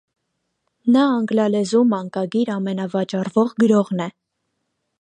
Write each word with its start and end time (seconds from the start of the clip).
Նա 0.95 1.03
անգլալեզու 1.17 1.81
մանկագիր 1.91 2.51
ամենավաճառվող 2.55 3.53
գրողն 3.65 4.05
է։ 4.07 4.09